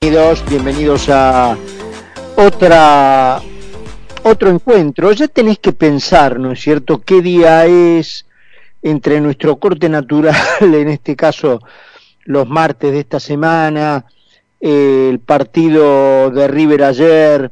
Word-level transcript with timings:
Bienvenidos, 0.00 0.48
bienvenidos 0.48 1.08
a 1.08 1.58
otra 2.36 3.42
otro 4.22 4.48
encuentro. 4.48 5.10
Ya 5.10 5.26
tenéis 5.26 5.58
que 5.58 5.72
pensar, 5.72 6.38
¿no 6.38 6.52
es 6.52 6.60
cierto?, 6.60 7.02
qué 7.04 7.20
día 7.20 7.66
es 7.66 8.24
entre 8.80 9.20
nuestro 9.20 9.56
corte 9.56 9.88
natural, 9.88 10.36
en 10.60 10.90
este 10.90 11.16
caso 11.16 11.58
los 12.26 12.48
martes 12.48 12.92
de 12.92 13.00
esta 13.00 13.18
semana, 13.18 14.04
eh, 14.60 15.08
el 15.10 15.18
partido 15.18 16.30
de 16.30 16.46
River 16.46 16.84
ayer, 16.84 17.50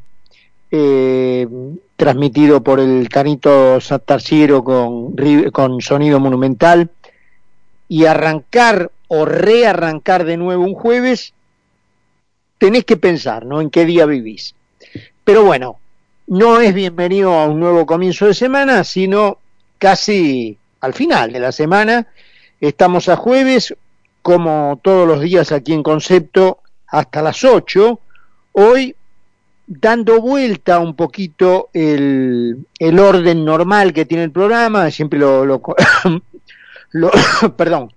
eh, 0.71 1.49
transmitido 1.97 2.63
por 2.63 2.79
el 2.79 3.09
Canito 3.09 3.81
Santarciero 3.81 4.63
con, 4.63 5.17
con 5.51 5.81
sonido 5.81 6.21
monumental, 6.21 6.91
y 7.89 8.05
arrancar 8.05 8.93
o 9.09 9.25
rearrancar 9.25 10.25
de 10.25 10.37
nuevo 10.37 10.63
un 10.63 10.75
jueves 10.75 11.33
tenés 12.59 12.85
que 12.85 12.97
pensar, 12.97 13.45
¿no? 13.45 13.61
En 13.61 13.71
qué 13.71 13.85
día 13.85 14.07
vivís. 14.07 14.55
Pero 15.25 15.45
bueno, 15.45 15.79
no 16.27 16.61
es 16.61 16.75
bienvenido 16.75 17.33
a 17.33 17.47
un 17.47 17.61
nuevo 17.61 17.87
comienzo 17.87 18.27
de 18.27 18.35
semana, 18.35 18.85
sino 18.85 19.39
casi 19.79 20.59
al 20.81 20.95
final 20.95 21.33
de 21.33 21.41
la 21.41 21.53
semana. 21.53 22.07
Estamos 22.61 23.09
a 23.09 23.17
jueves, 23.17 23.75
como 24.23 24.81
todos 24.83 25.07
los 25.07 25.21
días 25.21 25.53
aquí 25.53 25.73
en 25.73 25.83
Concepto, 25.83 26.61
hasta 26.89 27.23
las 27.23 27.45
8. 27.45 28.01
Hoy 28.53 28.95
dando 29.67 30.21
vuelta 30.21 30.79
un 30.79 30.95
poquito 30.95 31.71
el, 31.73 32.67
el 32.79 32.99
orden 32.99 33.45
normal 33.45 33.93
que 33.93 34.05
tiene 34.05 34.25
el 34.25 34.31
programa, 34.31 34.91
siempre 34.91 35.19
lo, 35.19 35.45
lo, 35.45 35.61
lo 36.93 37.11
perdón, 37.57 37.93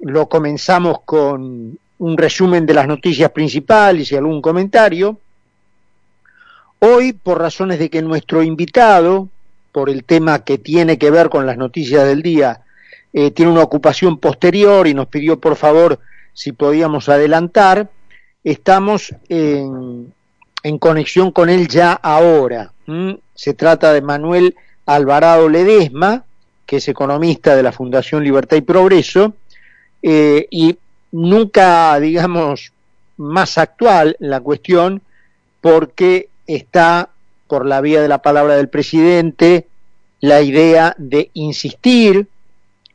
lo 0.00 0.28
comenzamos 0.28 1.00
con 1.04 1.78
un 1.98 2.16
resumen 2.16 2.66
de 2.66 2.74
las 2.74 2.86
noticias 2.86 3.30
principales 3.30 4.10
y 4.12 4.16
algún 4.16 4.40
comentario. 4.40 5.18
Hoy, 6.78 7.12
por 7.12 7.38
razones 7.38 7.78
de 7.78 7.90
que 7.90 8.02
nuestro 8.02 8.42
invitado, 8.42 9.28
por 9.72 9.90
el 9.90 10.04
tema 10.04 10.44
que 10.44 10.58
tiene 10.58 10.98
que 10.98 11.10
ver 11.10 11.28
con 11.28 11.46
las 11.46 11.56
noticias 11.56 12.06
del 12.06 12.22
día, 12.22 12.62
eh, 13.12 13.30
tiene 13.30 13.50
una 13.50 13.62
ocupación 13.62 14.18
posterior 14.18 14.86
y 14.86 14.94
nos 14.94 15.08
pidió 15.08 15.40
por 15.40 15.56
favor 15.56 15.98
si 16.32 16.52
podíamos 16.52 17.08
adelantar, 17.08 17.90
estamos 18.44 19.14
en, 19.28 20.12
conexión 20.78 21.32
con 21.32 21.48
él 21.48 21.66
ya 21.66 21.92
ahora. 21.92 22.72
Se 23.34 23.54
trata 23.54 23.92
de 23.92 24.02
Manuel 24.02 24.54
Alvarado 24.86 25.48
Ledesma, 25.48 26.24
que 26.64 26.76
es 26.76 26.88
economista 26.88 27.56
de 27.56 27.62
la 27.62 27.72
Fundación 27.72 28.22
Libertad 28.22 28.56
y 28.56 28.60
Progreso, 28.60 29.34
eh, 30.02 30.46
y 30.50 30.78
nunca, 31.12 31.98
digamos, 32.00 32.72
más 33.16 33.58
actual 33.58 34.16
la 34.20 34.40
cuestión 34.40 35.02
porque 35.60 36.28
está 36.46 37.10
por 37.46 37.66
la 37.66 37.80
vía 37.80 38.00
de 38.00 38.08
la 38.08 38.22
palabra 38.22 38.56
del 38.56 38.68
presidente 38.68 39.66
la 40.20 40.42
idea 40.42 40.94
de 40.98 41.30
insistir 41.34 42.28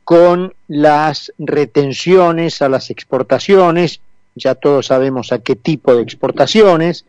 con 0.03 0.53
las 0.67 1.31
retenciones 1.38 2.61
a 2.61 2.69
las 2.69 2.89
exportaciones, 2.89 4.02
ya 4.36 4.56
todos 4.56 4.88
sabemos 4.88 5.31
a 5.31 5.39
qué 5.39 5.56
tipo 5.56 5.95
de 5.95 6.02
exportaciones. 6.02 7.06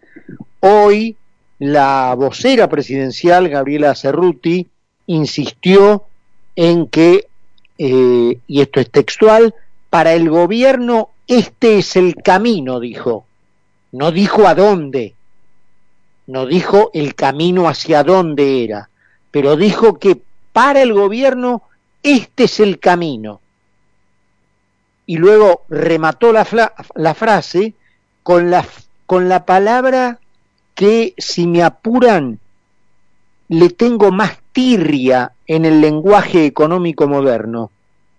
Hoy 0.60 1.16
la 1.58 2.14
vocera 2.16 2.68
presidencial, 2.68 3.48
Gabriela 3.48 3.94
Cerruti, 3.94 4.68
insistió 5.06 6.04
en 6.54 6.86
que, 6.86 7.26
eh, 7.78 8.38
y 8.46 8.60
esto 8.60 8.80
es 8.80 8.90
textual, 8.90 9.54
para 9.94 10.14
el 10.14 10.28
gobierno 10.28 11.10
este 11.28 11.78
es 11.78 11.94
el 11.94 12.16
camino, 12.16 12.80
dijo. 12.80 13.26
No 13.92 14.10
dijo 14.10 14.48
a 14.48 14.56
dónde, 14.56 15.14
no 16.26 16.46
dijo 16.46 16.90
el 16.94 17.14
camino 17.14 17.68
hacia 17.68 18.02
dónde 18.02 18.64
era, 18.64 18.90
pero 19.30 19.54
dijo 19.54 20.00
que 20.00 20.20
para 20.52 20.82
el 20.82 20.92
gobierno 20.92 21.62
este 22.02 22.42
es 22.42 22.58
el 22.58 22.80
camino. 22.80 23.40
Y 25.06 25.18
luego 25.18 25.62
remató 25.68 26.32
la, 26.32 26.44
frase 27.14 27.74
con 28.24 28.50
la 28.50 29.46
palabra 29.46 30.18
que, 30.74 31.14
si 31.18 31.46
me 31.46 31.62
apuran, 31.62 32.40
le 33.46 33.70
tengo 33.70 34.10
más 34.10 34.38
tirria 34.50 35.34
en 35.46 35.64
el 35.64 35.80
lenguaje 35.80 36.46
económico 36.46 37.06
moderno 37.06 37.70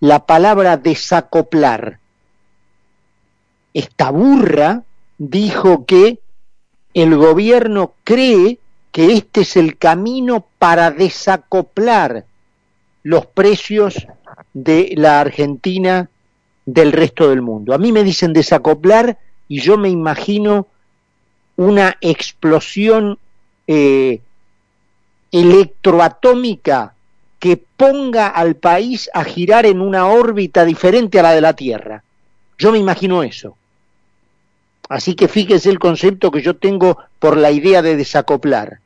la 0.05 0.23
palabra 0.27 0.77
desacoplar. 0.77 1.97
Esta 3.73 4.11
burra 4.11 4.83
dijo 5.17 5.85
que 5.87 6.19
el 6.93 7.15
gobierno 7.17 7.93
cree 8.03 8.59
que 8.91 9.13
este 9.13 9.41
es 9.41 9.57
el 9.57 9.77
camino 9.77 10.45
para 10.59 10.91
desacoplar 10.91 12.25
los 13.01 13.25
precios 13.25 14.07
de 14.53 14.93
la 14.95 15.21
Argentina 15.21 16.07
del 16.67 16.91
resto 16.91 17.27
del 17.29 17.41
mundo. 17.41 17.73
A 17.73 17.79
mí 17.79 17.91
me 17.91 18.03
dicen 18.03 18.31
desacoplar 18.31 19.17
y 19.47 19.59
yo 19.59 19.75
me 19.75 19.89
imagino 19.89 20.67
una 21.55 21.97
explosión 21.99 23.17
eh, 23.65 24.21
electroatómica 25.31 26.94
que 27.39 27.57
ponga 27.77 28.27
al 28.27 28.55
país 28.55 29.09
a 29.13 29.23
girar 29.23 29.65
en 29.65 29.81
una 29.81 30.07
órbita 30.07 30.65
diferente 30.65 31.19
a 31.19 31.23
la 31.23 31.31
de 31.33 31.41
la 31.41 31.53
Tierra. 31.53 32.03
Yo 32.57 32.71
me 32.71 32.79
imagino 32.79 33.23
eso. 33.23 33.57
Así 34.89 35.15
que 35.15 35.27
fíjese 35.27 35.69
el 35.69 35.79
concepto 35.79 36.31
que 36.31 36.41
yo 36.41 36.55
tengo 36.55 36.97
por 37.19 37.37
la 37.37 37.51
idea 37.51 37.81
de 37.81 37.95
desacoplar. 37.95 38.79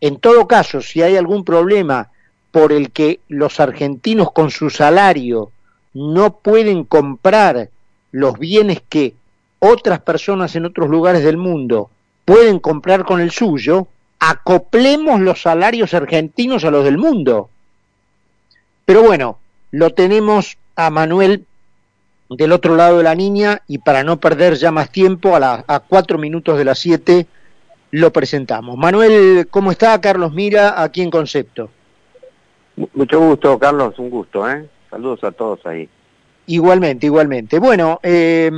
En 0.00 0.16
todo 0.16 0.46
caso, 0.46 0.80
si 0.80 1.02
hay 1.02 1.16
algún 1.16 1.44
problema 1.44 2.10
por 2.50 2.72
el 2.72 2.90
que 2.90 3.20
los 3.28 3.60
argentinos 3.60 4.32
con 4.32 4.50
su 4.50 4.70
salario 4.70 5.52
no 5.92 6.38
pueden 6.38 6.84
comprar 6.84 7.68
los 8.12 8.38
bienes 8.38 8.80
que 8.88 9.14
otras 9.58 10.00
personas 10.00 10.54
en 10.56 10.64
otros 10.64 10.88
lugares 10.88 11.24
del 11.24 11.36
mundo 11.36 11.90
pueden 12.24 12.58
comprar 12.58 13.04
con 13.04 13.20
el 13.20 13.30
suyo, 13.30 13.88
acoplemos 14.18 15.20
los 15.20 15.42
salarios 15.42 15.94
argentinos 15.94 16.64
a 16.64 16.70
los 16.70 16.84
del 16.84 16.98
mundo. 16.98 17.50
Pero 18.84 19.02
bueno, 19.02 19.38
lo 19.70 19.90
tenemos 19.90 20.56
a 20.76 20.90
Manuel 20.90 21.44
del 22.30 22.52
otro 22.52 22.76
lado 22.76 22.98
de 22.98 23.04
la 23.04 23.14
niña 23.14 23.62
y 23.68 23.78
para 23.78 24.04
no 24.04 24.18
perder 24.18 24.54
ya 24.54 24.70
más 24.70 24.90
tiempo, 24.90 25.36
a, 25.36 25.64
a 25.66 25.80
cuatro 25.80 26.18
minutos 26.18 26.58
de 26.58 26.64
las 26.64 26.78
siete, 26.78 27.26
lo 27.90 28.12
presentamos. 28.12 28.76
Manuel, 28.76 29.48
¿cómo 29.50 29.70
está? 29.70 30.00
Carlos 30.00 30.32
Mira, 30.32 30.82
aquí 30.82 31.02
en 31.02 31.10
Concepto. 31.10 31.70
Mucho 32.94 33.18
gusto, 33.18 33.58
Carlos, 33.58 33.98
un 33.98 34.10
gusto, 34.10 34.48
¿eh? 34.48 34.66
Saludos 34.90 35.24
a 35.24 35.32
todos 35.32 35.64
ahí. 35.66 35.88
Igualmente, 36.46 37.06
igualmente. 37.06 37.58
Bueno, 37.58 37.98
eh, 38.02 38.50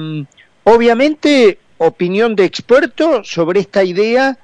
obviamente, 0.65 1.59
opinión 1.79 2.37
de 2.37 2.45
experto 2.45 3.25
sobre 3.25 3.61
esta 3.61 3.83
idea 3.83 4.37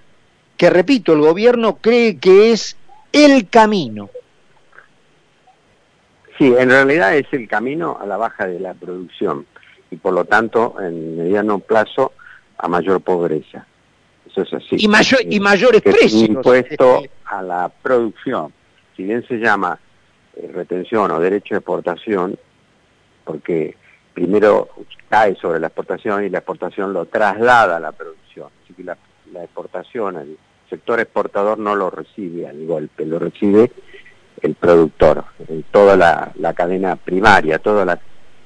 que 0.57 0.71
repito, 0.71 1.13
el 1.13 1.21
gobierno 1.21 1.77
cree 1.77 2.19
que 2.19 2.53
es 2.53 2.77
el 3.13 3.49
camino. 3.49 4.11
Sí, 6.39 6.53
en 6.57 6.71
realidad 6.71 7.17
es 7.17 7.27
el 7.33 7.49
camino 7.49 7.99
a 8.01 8.07
la 8.07 8.17
baja 8.17 8.47
de 8.47 8.61
la 8.61 8.75
producción 8.75 9.47
y 9.91 9.97
por 9.97 10.13
lo 10.13 10.25
tanto 10.25 10.77
en 10.81 11.17
mediano 11.17 11.59
plazo 11.59 12.13
a 12.59 12.69
mayor 12.69 13.01
pobreza. 13.01 13.67
Eso 14.27 14.43
es 14.43 14.53
así. 14.53 14.77
Y, 14.79 14.89
mayor, 14.89 15.21
y 15.29 15.41
mayores 15.41 15.81
precios. 15.81 16.13
impuesto 16.15 17.03
a 17.25 17.43
la 17.43 17.71
producción. 17.83 18.53
Si 18.97 19.05
bien 19.05 19.27
se 19.27 19.37
llama 19.39 19.79
eh, 20.37 20.51
retención 20.53 21.11
o 21.11 21.21
derecho 21.21 21.55
de 21.55 21.59
exportación, 21.59 22.39
porque 23.25 23.77
primero 24.13 24.69
cae 25.09 25.37
sobre 25.37 25.61
la 25.61 25.69
exportación 25.69 26.25
y 26.25 26.29
la 26.29 26.39
exportación 26.39 26.93
lo 26.93 27.07
traslada 27.07 27.77
a 27.77 27.81
la 27.81 27.93
producción. 27.93 28.51
Así 28.65 28.75
que 28.75 28.85
la, 28.85 28.97
la 29.33 29.45
exportación, 29.45 30.17
el, 30.17 30.39
sector 30.69 31.01
exportador 31.01 31.59
no 31.59 31.75
lo 31.75 31.91
recibe 31.91 32.47
al 32.47 32.67
golpe, 32.67 33.07
lo 33.07 33.19
recibe 33.19 33.71
el 34.43 34.55
productor, 34.55 35.25
toda 35.71 35.97
la, 35.97 36.55
cadena 36.55 36.97
primaria, 36.97 37.59
toda 37.59 37.85
la, 37.85 37.99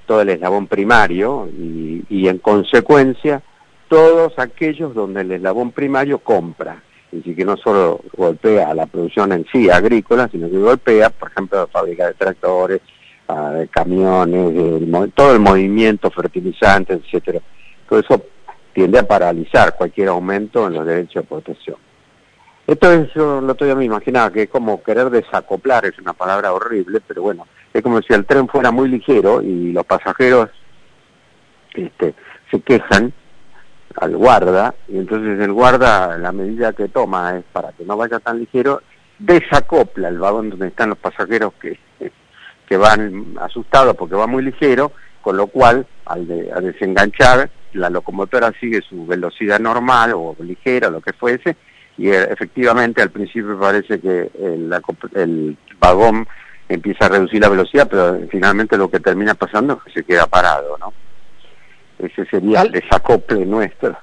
todo 0.07 0.23
el 0.23 0.31
eslabón 0.31 0.67
primario 0.67 1.49
y, 1.49 2.29
en 2.29 2.39
consecuencia 2.39 3.43
todos 3.89 4.39
aquellos 4.39 4.95
donde 4.95 5.23
el 5.23 5.33
eslabón 5.33 5.73
primario 5.73 6.19
compra. 6.19 6.83
Es 7.11 7.19
decir, 7.19 7.35
que 7.35 7.45
no 7.45 7.57
solo 7.57 8.03
golpea 8.17 8.71
a 8.71 8.75
la 8.75 8.87
producción 8.87 9.33
en 9.33 9.45
sí 9.51 9.69
agrícola, 9.69 10.29
sino 10.31 10.49
que 10.49 10.59
golpea, 10.59 11.11
por 11.11 11.29
ejemplo, 11.29 11.67
fábricas 11.73 12.09
de 12.09 12.15
tractores, 12.15 12.81
de 13.57 13.69
camiones, 13.69 15.13
todo 15.15 15.33
el 15.33 15.41
movimiento, 15.41 16.09
fertilizantes, 16.11 17.01
etcétera. 17.05 17.41
Todo 17.89 17.99
eso 17.99 18.23
tiende 18.73 18.99
a 18.99 19.07
paralizar 19.07 19.77
cualquier 19.77 20.09
aumento 20.09 20.67
en 20.67 20.75
los 20.75 20.87
derechos 20.87 21.15
de 21.15 21.21
exportación. 21.21 21.77
Esto 22.67 22.93
es, 22.93 23.13
yo 23.15 23.41
lo 23.41 23.55
todavía 23.55 23.77
me 23.77 23.85
imaginaba, 23.85 24.31
que 24.31 24.43
es 24.43 24.49
como 24.49 24.83
querer 24.83 25.11
desacoplar, 25.11 25.87
es 25.87 25.99
una 25.99 26.13
palabra 26.13 26.53
horrible, 26.53 27.01
pero 27.07 27.23
bueno, 27.23 27.47
es 27.75 27.83
como 27.83 28.01
si 28.01 28.13
el 28.13 28.25
tren 28.25 28.47
fuera 28.49 28.71
muy 28.71 28.89
ligero 28.89 29.43
y 29.43 29.73
los 29.73 29.85
pasajeros 29.85 30.51
este, 31.75 32.15
se 32.51 32.61
quejan 32.61 33.13
al 33.97 34.17
guarda, 34.17 34.75
y 34.87 34.99
entonces 34.99 35.41
el 35.41 35.53
guarda, 35.53 36.17
la 36.17 36.31
medida 36.31 36.73
que 36.73 36.89
toma 36.89 37.39
es 37.39 37.45
para 37.53 37.73
que 37.73 37.85
no 37.85 37.97
vaya 37.97 38.21
tan 38.21 38.39
ligero, 38.39 38.83
desacopla 39.19 40.09
el 40.09 40.19
vagón 40.19 40.51
donde 40.51 40.69
están 40.69 40.91
los 40.91 40.99
pasajeros 40.99 41.55
que, 41.61 41.79
que 42.69 42.77
van 42.77 43.35
asustados 43.41 43.97
porque 43.97 44.15
va 44.15 44.29
muy 44.29 44.45
ligero, 44.45 44.93
con 45.21 45.37
lo 45.37 45.47
cual 45.47 45.87
al, 46.07 46.27
desenganchar 46.27 47.51
la 47.73 47.91
locomotora 47.91 48.53
sigue 48.59 48.81
su 48.83 49.07
velocidad 49.07 49.61
normal 49.61 50.13
o 50.15 50.37
ligera, 50.41 50.91
lo 50.91 51.01
que 51.01 51.13
fuese, 51.13 51.57
y 51.99 52.09
eh, 52.09 52.29
efectivamente 52.31 53.03
al 53.03 53.11
principio 53.11 53.59
parece 53.59 54.01
que 54.01 54.31
el, 54.41 54.73
el 55.15 55.57
vagón 55.79 56.27
empieza 56.69 57.07
a 57.07 57.09
reducir 57.11 57.41
la 57.41 57.49
velocidad, 57.49 57.89
pero 57.89 58.21
finalmente 58.31 58.77
lo 58.77 58.91
que 58.91 59.01
termina 59.01 59.35
pasando 59.35 59.75
es 59.75 59.83
que 59.85 60.01
se 60.01 60.07
queda 60.07 60.27
parado, 60.27 60.79
¿no? 60.79 60.93
Ese 61.99 62.25
sería 62.27 62.63
el 62.63 62.73
desacople 62.73 63.45
nuestro. 63.45 63.97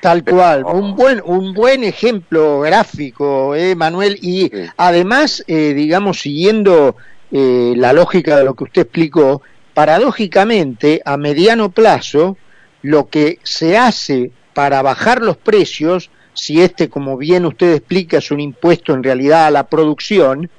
Tal 0.00 0.24
cual, 0.24 0.64
un 0.64 0.94
buen 0.94 1.20
un 1.24 1.54
buen 1.54 1.82
ejemplo 1.82 2.60
gráfico, 2.60 3.54
eh, 3.54 3.74
Manuel, 3.74 4.16
y 4.20 4.50
además, 4.76 5.42
eh, 5.48 5.74
digamos, 5.74 6.20
siguiendo 6.20 6.96
eh, 7.32 7.74
la 7.76 7.92
lógica 7.92 8.36
de 8.36 8.44
lo 8.44 8.54
que 8.54 8.64
usted 8.64 8.82
explicó, 8.82 9.42
paradójicamente, 9.78 11.00
a 11.04 11.16
mediano 11.16 11.68
plazo, 11.70 12.36
lo 12.82 13.08
que 13.08 13.38
se 13.44 13.78
hace 13.78 14.32
para 14.52 14.82
bajar 14.82 15.22
los 15.22 15.36
precios, 15.36 16.10
si 16.34 16.60
este, 16.60 16.88
como 16.88 17.16
bien 17.16 17.46
usted 17.46 17.74
explica, 17.74 18.18
es 18.18 18.32
un 18.32 18.40
impuesto 18.40 18.92
en 18.92 19.04
realidad 19.04 19.46
a 19.46 19.52
la 19.52 19.68
producción, 19.68 20.50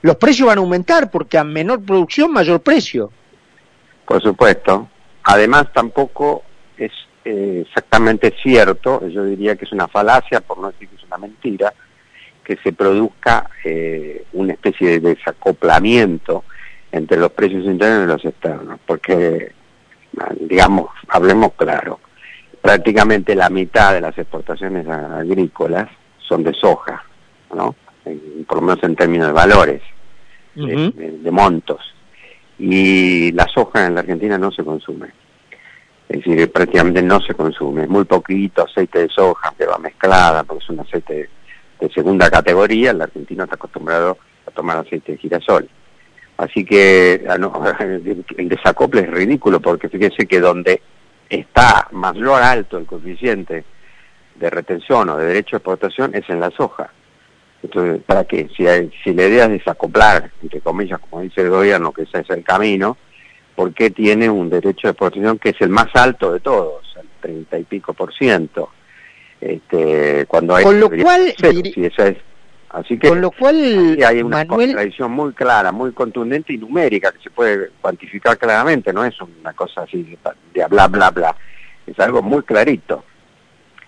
los 0.00 0.16
precios 0.16 0.46
van 0.46 0.56
a 0.56 0.62
aumentar 0.62 1.10
porque 1.10 1.36
a 1.36 1.44
menor 1.44 1.82
producción, 1.82 2.32
mayor 2.32 2.62
precio. 2.62 3.12
Por 4.06 4.22
supuesto, 4.22 4.88
Además, 5.24 5.66
tampoco 5.74 6.42
es 6.78 6.92
eh, 7.26 7.64
exactamente 7.66 8.34
cierto, 8.42 9.06
yo 9.06 9.24
diría 9.24 9.54
que 9.54 9.66
es 9.66 9.72
una 9.72 9.86
falacia, 9.86 10.40
por 10.40 10.58
no 10.58 10.72
decir 10.72 10.88
que 10.88 10.96
es 10.96 11.04
una 11.04 11.18
mentira, 11.18 11.74
que 12.42 12.56
se 12.56 12.72
produzca 12.72 13.50
eh, 13.64 14.24
una 14.32 14.54
especie 14.54 14.98
de 14.98 15.14
desacoplamiento 15.14 16.44
entre 16.92 17.18
los 17.18 17.32
precios 17.32 17.64
internos 17.64 18.04
y 18.04 18.08
los 18.08 18.24
externos, 18.24 18.78
porque, 18.86 19.52
digamos, 20.40 20.90
hablemos 21.08 21.52
claro, 21.54 21.98
prácticamente 22.60 23.34
la 23.34 23.48
mitad 23.48 23.94
de 23.94 24.00
las 24.00 24.16
exportaciones 24.16 24.86
agrícolas 24.86 25.88
son 26.18 26.44
de 26.44 26.52
soja, 26.54 27.04
¿no? 27.54 27.74
por 28.46 28.56
lo 28.56 28.62
menos 28.62 28.82
en 28.82 28.96
términos 28.96 29.28
de 29.28 29.32
valores, 29.32 29.82
de 30.54 31.30
montos 31.30 31.80
y 32.58 33.32
la 33.32 33.48
soja 33.48 33.86
en 33.86 33.94
la 33.94 34.00
Argentina 34.00 34.38
no 34.38 34.52
se 34.52 34.62
consume. 34.62 35.08
Es 36.08 36.18
decir, 36.18 36.52
prácticamente 36.52 37.02
no 37.02 37.20
se 37.20 37.34
consume. 37.34 37.86
Muy 37.86 38.04
poquito 38.04 38.64
aceite 38.64 39.00
de 39.00 39.08
soja 39.08 39.54
que 39.56 39.66
va 39.66 39.78
mezclada, 39.78 40.44
porque 40.44 40.62
es 40.62 40.70
un 40.70 40.80
aceite 40.80 41.28
de 41.80 41.88
segunda 41.90 42.30
categoría. 42.30 42.90
El 42.90 43.02
argentino 43.02 43.44
está 43.44 43.56
acostumbrado 43.56 44.18
a 44.46 44.50
tomar 44.50 44.76
aceite 44.76 45.12
de 45.12 45.18
girasol. 45.18 45.68
Así 46.42 46.64
que 46.64 47.24
ah, 47.28 47.36
el 47.80 48.48
desacople 48.48 49.02
es 49.02 49.10
ridículo, 49.10 49.60
porque 49.60 49.88
fíjese 49.88 50.26
que 50.26 50.40
donde 50.40 50.82
está 51.28 51.86
más 51.92 52.16
alto 52.16 52.78
el 52.78 52.84
coeficiente 52.84 53.64
de 54.34 54.50
retención 54.50 55.08
o 55.10 55.18
de 55.18 55.26
derecho 55.26 55.56
de 55.56 55.58
exportación 55.58 56.14
es 56.16 56.28
en 56.28 56.40
la 56.40 56.50
soja. 56.50 56.90
Entonces, 57.62 58.02
¿para 58.04 58.24
qué? 58.24 58.48
Si, 58.56 58.64
si 59.04 59.14
la 59.14 59.28
idea 59.28 59.44
es 59.44 59.50
desacoplar, 59.50 60.32
entre 60.42 60.60
comillas, 60.60 60.98
como 60.98 61.22
dice 61.22 61.42
el 61.42 61.50
gobierno, 61.50 61.92
que 61.92 62.02
ese 62.02 62.18
es 62.18 62.30
el 62.30 62.42
camino, 62.42 62.96
¿por 63.54 63.72
qué 63.72 63.90
tiene 63.90 64.28
un 64.28 64.50
derecho 64.50 64.88
de 64.88 64.90
exportación 64.90 65.38
que 65.38 65.50
es 65.50 65.60
el 65.60 65.68
más 65.68 65.94
alto 65.94 66.32
de 66.32 66.40
todos, 66.40 66.82
el 67.00 67.06
treinta 67.20 67.56
y 67.56 67.62
pico 67.62 67.94
por 67.94 68.12
ciento? 68.12 68.70
Este, 69.40 70.26
cuando 70.26 70.56
hay 70.56 70.64
con 70.64 70.80
lo 70.80 70.90
cual 70.90 71.32
así 72.72 72.98
que 72.98 73.08
con 73.08 73.20
lo 73.20 73.30
cual 73.30 73.98
hay 74.06 74.22
una 74.22 74.46
contradicción 74.46 75.12
muy 75.12 75.32
clara 75.32 75.72
muy 75.72 75.92
contundente 75.92 76.52
y 76.52 76.58
numérica 76.58 77.12
que 77.12 77.22
se 77.22 77.30
puede 77.30 77.70
cuantificar 77.80 78.38
claramente 78.38 78.92
no 78.92 79.04
es 79.04 79.14
una 79.20 79.52
cosa 79.52 79.82
así 79.82 80.16
de 80.54 80.66
bla 80.66 80.88
bla 80.88 81.10
bla 81.10 81.36
es 81.86 81.98
algo 81.98 82.22
muy 82.22 82.42
clarito 82.42 83.04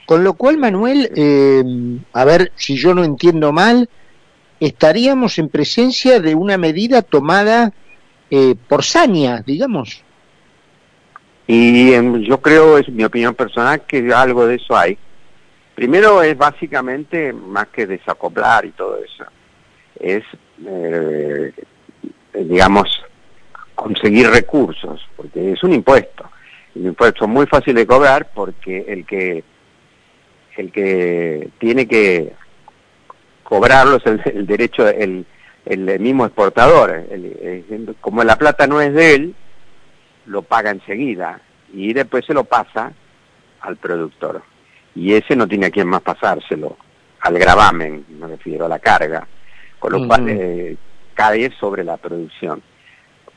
con 0.06 0.22
lo 0.22 0.34
cual, 0.34 0.58
Manuel, 0.58 1.10
eh, 1.16 1.62
a 2.12 2.24
ver 2.24 2.52
si 2.56 2.76
yo 2.76 2.94
no 2.94 3.04
entiendo 3.04 3.52
mal, 3.52 3.88
estaríamos 4.60 5.38
en 5.38 5.48
presencia 5.48 6.20
de 6.20 6.34
una 6.34 6.58
medida 6.58 7.00
tomada 7.00 7.72
eh, 8.30 8.54
por 8.68 8.84
saña, 8.84 9.42
digamos. 9.46 10.02
Y 11.46 11.92
em, 11.92 12.20
yo 12.22 12.40
creo, 12.40 12.78
es 12.78 12.88
mi 12.88 13.04
opinión 13.04 13.34
personal, 13.34 13.82
que 13.86 14.12
algo 14.12 14.46
de 14.46 14.56
eso 14.56 14.76
hay. 14.76 14.98
Primero 15.74 16.22
es 16.22 16.36
básicamente, 16.36 17.32
más 17.32 17.68
que 17.68 17.86
desacoplar 17.86 18.64
y 18.64 18.70
todo 18.70 18.98
eso, 18.98 19.24
es, 19.98 20.22
eh, 20.64 21.52
digamos, 22.32 23.02
conseguir 23.74 24.28
recursos, 24.30 25.06
porque 25.16 25.52
es 25.52 25.62
un 25.62 25.72
impuesto. 25.72 26.30
Un 26.76 26.86
impuesto 26.86 27.26
muy 27.26 27.46
fácil 27.46 27.74
de 27.74 27.86
cobrar 27.86 28.30
porque 28.34 28.84
el 28.88 29.04
que 29.06 29.44
el 30.56 30.70
que 30.70 31.50
tiene 31.58 31.88
que 31.88 32.32
cobrarlo 33.42 33.96
es 33.96 34.06
el, 34.06 34.46
derecho, 34.46 34.88
el, 34.88 35.26
el, 35.66 36.00
mismo 36.00 36.24
exportador. 36.26 37.04
como 38.00 38.22
la 38.22 38.36
plata 38.36 38.66
no 38.68 38.80
es 38.80 38.94
de 38.94 39.14
él, 39.14 39.34
lo 40.26 40.42
paga 40.42 40.70
enseguida 40.70 41.40
y 41.72 41.92
después 41.92 42.24
se 42.24 42.34
lo 42.34 42.44
pasa 42.44 42.92
al 43.60 43.76
productor. 43.76 44.42
Y 44.94 45.14
ese 45.14 45.34
no 45.34 45.48
tiene 45.48 45.66
a 45.66 45.70
quién 45.70 45.88
más 45.88 46.02
pasárselo, 46.02 46.76
al 47.20 47.38
gravamen, 47.38 48.04
me 48.08 48.28
refiero 48.28 48.66
a 48.66 48.68
la 48.68 48.78
carga, 48.78 49.26
con 49.78 49.92
lo 49.92 50.06
cual 50.06 50.28
eh, 50.28 50.76
cae 51.14 51.50
sobre 51.58 51.84
la 51.84 51.96
producción. 51.96 52.62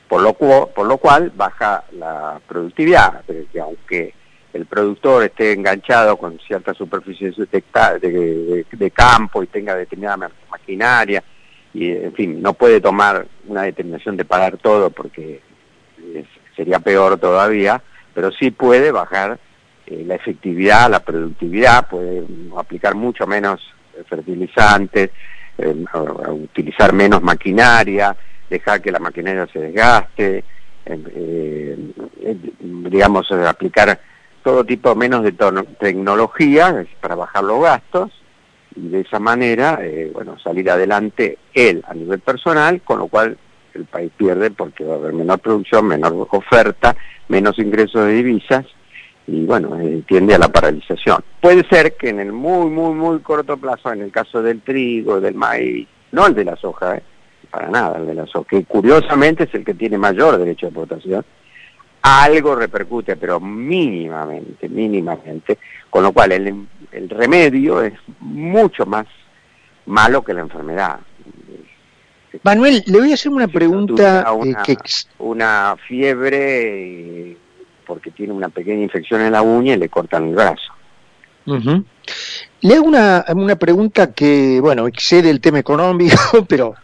Por 0.08 0.22
lo, 0.22 0.32
por 0.34 0.86
lo 0.86 0.98
cual 0.98 1.32
baja 1.34 1.84
la 1.92 2.40
productividad, 2.46 3.24
que 3.26 3.60
aunque 3.60 4.14
el 4.52 4.66
productor 4.66 5.24
esté 5.24 5.52
enganchado 5.52 6.16
con 6.16 6.38
cierta 6.40 6.72
superficie 6.72 7.30
de, 7.30 8.64
de, 8.70 8.90
campo 8.90 9.42
y 9.42 9.46
tenga 9.48 9.74
determinada 9.74 10.30
maquinaria, 10.50 11.22
y 11.74 11.90
en 11.90 12.14
fin, 12.14 12.40
no 12.40 12.54
puede 12.54 12.80
tomar 12.80 13.26
una 13.46 13.62
determinación 13.62 14.16
de 14.16 14.24
pagar 14.24 14.56
todo 14.56 14.90
porque 14.90 15.42
sería 16.56 16.78
peor 16.78 17.18
todavía, 17.18 17.82
pero 18.14 18.32
sí 18.32 18.50
puede 18.50 18.90
bajar 18.90 19.38
eh, 19.90 20.04
la 20.06 20.14
efectividad, 20.14 20.90
la 20.90 21.00
productividad, 21.00 21.88
puede 21.88 22.24
aplicar 22.56 22.94
mucho 22.94 23.26
menos 23.26 23.60
fertilizantes, 24.08 25.10
eh, 25.58 25.84
utilizar 26.30 26.92
menos 26.92 27.22
maquinaria, 27.22 28.16
dejar 28.48 28.80
que 28.80 28.92
la 28.92 28.98
maquinaria 28.98 29.46
se 29.52 29.58
desgaste, 29.58 30.44
eh, 30.86 31.76
digamos, 32.60 33.30
aplicar 33.32 34.00
todo 34.42 34.64
tipo 34.64 34.94
menos 34.94 35.24
de 35.24 35.34
tecnología 35.78 36.86
para 37.00 37.14
bajar 37.14 37.44
los 37.44 37.62
gastos 37.62 38.10
y 38.74 38.88
de 38.88 39.00
esa 39.00 39.18
manera, 39.18 39.80
eh, 39.82 40.10
bueno, 40.12 40.38
salir 40.38 40.70
adelante 40.70 41.38
él 41.52 41.82
a 41.88 41.94
nivel 41.94 42.20
personal, 42.20 42.80
con 42.82 43.00
lo 43.00 43.08
cual 43.08 43.36
el 43.74 43.84
país 43.84 44.12
pierde 44.16 44.50
porque 44.50 44.84
va 44.84 44.94
a 44.94 44.98
haber 44.98 45.12
menor 45.12 45.40
producción, 45.40 45.86
menor 45.86 46.28
oferta, 46.30 46.96
menos 47.28 47.58
ingresos 47.58 48.06
de 48.06 48.12
divisas 48.12 48.64
y 49.28 49.44
bueno, 49.44 49.78
eh, 49.78 50.02
tiende 50.08 50.34
a 50.34 50.38
la 50.38 50.48
paralización. 50.48 51.22
Puede 51.40 51.68
ser 51.68 51.96
que 51.96 52.08
en 52.08 52.18
el 52.18 52.32
muy, 52.32 52.70
muy, 52.70 52.94
muy 52.94 53.20
corto 53.20 53.58
plazo, 53.58 53.92
en 53.92 54.00
el 54.00 54.10
caso 54.10 54.42
del 54.42 54.62
trigo, 54.62 55.20
del 55.20 55.34
maíz, 55.34 55.86
no 56.12 56.26
el 56.26 56.34
de 56.34 56.46
la 56.46 56.56
soja, 56.56 56.96
eh, 56.96 57.02
para 57.50 57.68
nada 57.68 57.98
el 57.98 58.06
de 58.06 58.14
la 58.14 58.26
soja, 58.26 58.48
que 58.48 58.64
curiosamente 58.64 59.44
es 59.44 59.54
el 59.54 59.64
que 59.66 59.74
tiene 59.74 59.98
mayor 59.98 60.38
derecho 60.38 60.66
de 60.66 60.70
exportación, 60.70 61.24
algo 62.00 62.56
repercute, 62.56 63.16
pero 63.16 63.38
mínimamente, 63.38 64.66
mínimamente, 64.66 65.58
con 65.90 66.04
lo 66.04 66.12
cual 66.12 66.32
el, 66.32 66.66
el 66.90 67.10
remedio 67.10 67.82
es 67.82 67.92
mucho 68.20 68.86
más 68.86 69.06
malo 69.84 70.22
que 70.22 70.32
la 70.32 70.40
enfermedad. 70.40 71.00
Manuel, 72.44 72.82
le 72.86 72.98
voy 72.98 73.10
a 73.10 73.14
hacer 73.14 73.30
una 73.32 73.48
pregunta. 73.48 74.32
Una, 74.32 74.62
que... 74.62 74.76
una 75.18 75.76
fiebre 75.86 77.36
porque 77.88 78.10
tiene 78.10 78.34
una 78.34 78.50
pequeña 78.50 78.82
infección 78.82 79.22
en 79.22 79.32
la 79.32 79.40
uña 79.42 79.72
y 79.72 79.78
le 79.78 79.88
cortan 79.88 80.28
el 80.28 80.34
brazo. 80.34 80.72
Le 82.60 82.74
hago 82.74 82.86
una, 82.86 83.24
una 83.34 83.56
pregunta 83.56 84.12
que, 84.12 84.60
bueno, 84.60 84.86
excede 84.86 85.30
el 85.30 85.40
tema 85.40 85.58
económico, 85.58 86.44
pero 86.48 86.74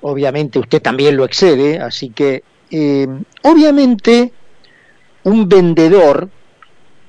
obviamente 0.00 0.58
usted 0.58 0.80
también 0.80 1.16
lo 1.16 1.26
excede, 1.26 1.78
así 1.78 2.08
que 2.08 2.42
eh, 2.70 3.06
obviamente 3.42 4.32
un 5.24 5.48
vendedor 5.48 6.30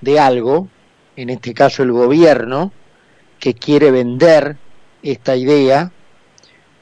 de 0.01 0.19
algo, 0.19 0.67
en 1.15 1.29
este 1.29 1.53
caso 1.53 1.83
el 1.83 1.93
gobierno, 1.93 2.73
que 3.39 3.53
quiere 3.53 3.89
vender 3.89 4.57
esta 5.01 5.37
idea, 5.37 5.91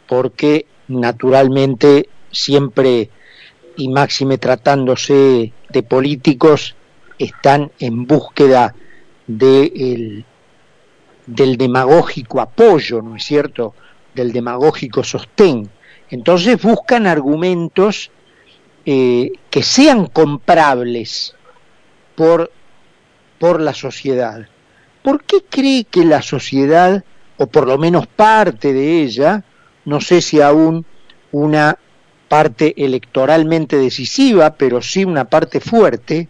porque 0.07 0.65
naturalmente 0.87 2.09
siempre 2.31 3.09
y 3.77 3.89
máxime 3.89 4.37
tratándose 4.37 5.51
de 5.69 5.83
políticos, 5.83 6.75
están 7.17 7.71
en 7.79 8.05
búsqueda 8.05 8.75
del 9.27 10.25
demagógico 11.27 12.41
apoyo, 12.41 13.01
¿no 13.01 13.15
es 13.15 13.23
cierto?, 13.23 13.73
del 14.13 14.31
demagógico 14.31 15.03
sostén. 15.03 15.69
Entonces 16.09 16.61
buscan 16.61 17.07
argumentos 17.07 18.11
eh, 18.85 19.31
que 19.49 19.63
sean 19.63 20.07
comprables 20.07 21.35
por, 22.15 22.51
por 23.39 23.59
la 23.59 23.73
sociedad. 23.73 24.47
¿Por 25.01 25.23
qué 25.23 25.37
cree 25.49 25.83
que 25.83 26.05
la 26.05 26.21
sociedad, 26.21 27.03
o 27.37 27.47
por 27.47 27.67
lo 27.67 27.77
menos 27.77 28.07
parte 28.07 28.73
de 28.73 29.01
ella, 29.01 29.43
no 29.83 30.01
sé 30.01 30.21
si 30.21 30.41
aún 30.41 30.85
una 31.31 31.77
parte 32.27 32.73
electoralmente 32.77 33.77
decisiva, 33.77 34.55
pero 34.55 34.81
sí 34.81 35.05
una 35.05 35.25
parte 35.25 35.59
fuerte, 35.59 36.27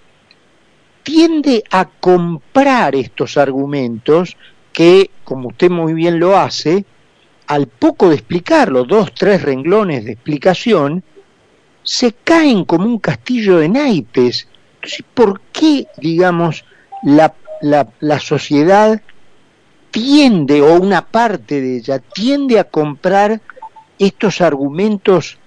tiende 1.04 1.64
a 1.70 1.86
comprar 1.86 2.96
estos 2.96 3.38
argumentos 3.38 4.36
que, 4.74 5.12
como 5.24 5.50
usted 5.50 5.70
muy 5.70 5.94
bien 5.94 6.20
lo 6.20 6.38
hace, 6.38 6.86
al 7.48 7.68
poco 7.68 8.10
de 8.10 8.16
explicarlo, 8.16 8.84
dos, 8.84 9.14
tres 9.14 9.42
renglones 9.44 10.06
de 10.06 10.14
explicación, 10.14 11.04
se 11.84 12.14
caen 12.14 12.66
como 12.66 12.86
un 12.86 13.00
castillo 13.00 13.60
de 13.60 13.70
naipes. 13.70 14.48
Entonces, 14.76 15.06
¿por 15.14 15.42
qué, 15.54 15.88
digamos, 15.98 16.66
la, 17.04 17.36
la, 17.62 17.88
la 18.00 18.20
sociedad 18.20 19.02
tiende, 19.92 20.62
o 20.62 20.74
una 20.82 21.06
parte 21.06 21.62
de 21.62 21.78
ella, 21.78 22.00
tiende 22.00 22.60
a 22.60 22.66
comprar 22.66 23.42
estos 24.00 24.42
argumentos 24.42 25.38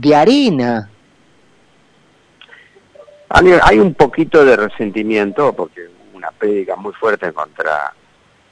de 0.00 0.14
arena? 0.14 0.90
Hay 3.28 3.78
un 3.78 3.94
poquito 3.94 4.44
de 4.44 4.56
resentimiento, 4.56 5.52
porque 5.52 5.88
una 6.14 6.30
prédica 6.32 6.74
muy 6.74 6.92
fuerte 6.92 7.32
contra 7.32 7.94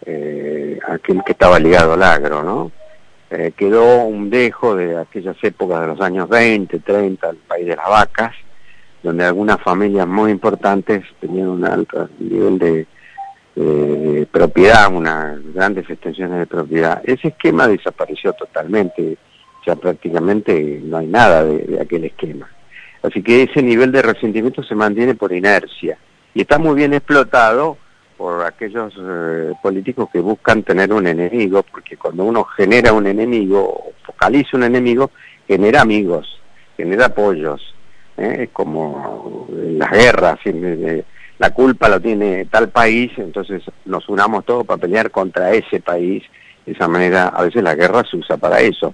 eh, 0.07 0.79
aquel 0.89 1.23
que 1.25 1.33
estaba 1.33 1.59
ligado 1.59 1.95
al 1.95 2.03
agro, 2.03 2.43
¿no? 2.43 2.73
Eh, 3.31 3.53
quedó 3.57 4.05
un 4.05 4.31
dejo 4.31 4.75
de 4.75 4.97
aquellas 4.97 5.37
épocas 5.43 5.83
de 5.83 5.87
los 5.89 6.01
años 6.01 6.29
20, 6.29 6.79
30, 6.79 7.29
el 7.29 7.37
país 7.37 7.67
de 7.67 7.77
las 7.77 7.89
vacas, 7.89 8.35
donde 9.03 9.25
algunas 9.25 9.61
familias 9.61 10.07
muy 10.07 10.31
importantes 10.31 11.05
tenían 11.21 11.49
un 11.49 11.65
alto 11.65 12.09
nivel 12.19 12.59
de, 12.59 12.87
propiedad, 14.31 14.91
unas 14.93 15.41
grandes 15.53 15.91
extensiones 15.91 16.39
de 16.39 16.47
propiedad. 16.47 17.03
Ese 17.05 17.29
esquema 17.29 17.67
desapareció 17.67 18.33
totalmente, 18.33 19.19
ya 19.67 19.77
prácticamente 19.77 20.81
no 20.83 20.99
hay 20.99 21.07
nada 21.07 21.45
de 21.45 21.81
aquel 21.81 22.05
esquema. 22.05 22.49
Así 23.03 23.23
que 23.23 23.45
ese 23.45 23.63
nivel 23.63 23.93
de 23.93 24.03
resentimiento 24.03 24.63
se 24.63 24.75
mantiene 24.75 25.15
por 25.15 25.33
inercia 25.33 25.99
y 26.35 26.43
está 26.43 26.59
muy 26.59 26.75
bien 26.75 26.95
explotado 26.95 27.77
por 28.17 28.45
aquellos 28.45 28.93
eh, 29.01 29.53
políticos 29.63 30.09
que 30.13 30.21
buscan 30.21 30.65
tener 30.65 30.93
un 30.93 31.07
enemigo, 31.07 31.63
porque 31.63 31.97
cuando 31.97 32.25
uno 32.25 32.45
genera 32.45 32.93
un 32.93 33.07
enemigo, 33.07 33.61
o 33.61 33.93
focaliza 34.05 34.57
un 34.57 34.65
enemigo, 34.65 35.13
genera 35.47 35.83
amigos, 35.83 36.41
genera 36.77 37.07
apoyos. 37.07 37.75
¿eh? 38.17 38.39
Es 38.41 38.51
como 38.51 39.47
las 39.53 39.91
guerras, 39.91 40.41
la 41.39 41.51
culpa 41.51 41.89
la 41.89 42.01
tiene 42.01 42.47
tal 42.47 42.71
país, 42.71 43.13
entonces 43.17 43.63
nos 43.85 44.09
unamos 44.09 44.45
todos 44.45 44.67
para 44.67 44.81
pelear 44.81 45.13
contra 45.13 45.53
ese 45.53 45.81
país. 45.81 46.25
De 46.67 46.73
esa 46.73 46.89
manera, 46.89 47.29
a 47.29 47.43
veces 47.43 47.63
la 47.63 47.77
guerra 47.77 48.03
se 48.11 48.17
usa 48.17 48.37
para 48.37 48.61
eso. 48.61 48.93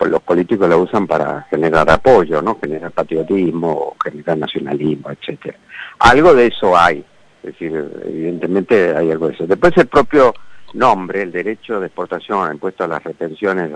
Los 0.00 0.22
políticos 0.22 0.68
la 0.68 0.76
usan 0.76 1.06
para 1.06 1.42
generar 1.50 1.90
apoyo, 1.90 2.40
¿no? 2.40 2.58
Generar 2.60 2.92
patriotismo, 2.92 3.96
generar 4.02 4.38
nacionalismo, 4.38 5.10
etcétera. 5.10 5.58
Algo 5.98 6.34
de 6.34 6.46
eso 6.46 6.76
hay. 6.76 7.04
Es 7.42 7.52
decir, 7.52 7.72
evidentemente 8.04 8.96
hay 8.96 9.10
algo 9.10 9.28
de 9.28 9.34
eso. 9.34 9.46
Después 9.46 9.76
el 9.76 9.86
propio 9.86 10.34
nombre, 10.74 11.22
el 11.22 11.32
derecho 11.32 11.80
de 11.80 11.86
exportación 11.86 12.52
impuesto 12.52 12.84
a 12.84 12.88
las 12.88 13.02
retenciones, 13.02 13.70